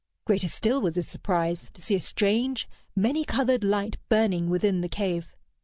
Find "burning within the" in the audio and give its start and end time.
4.09-4.89